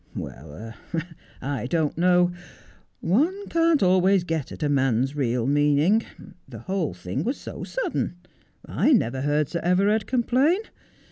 [0.15, 0.73] 'Well,
[1.43, 2.31] I don't know.
[3.01, 6.01] One can't always get at a man's real meaning.
[6.49, 8.15] The whole thing was so sudden.
[8.65, 10.59] I never heard Sir Everard complain.